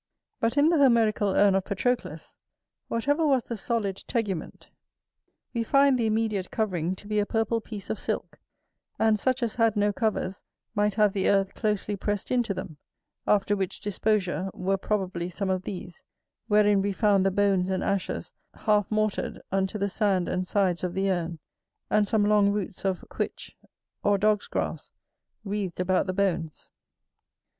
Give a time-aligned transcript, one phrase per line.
[0.39, 2.35] But in the Homerical urn of Patroclus,
[2.87, 4.69] whatever was the solid tegument,
[5.53, 8.39] we find the immediate covering to be a purple piece of silk:
[8.97, 10.41] and such as had no covers
[10.73, 12.77] might have the earth closely pressed into them,
[13.27, 16.01] after which disposure were probably some of these,
[16.47, 20.95] wherein we found the bones and ashes half mortared unto the sand and sides of
[20.95, 21.37] the urn,
[21.91, 23.53] and some long roots of quich,
[24.01, 24.89] or dog's grass,
[25.43, 26.71] wreathed about the bones.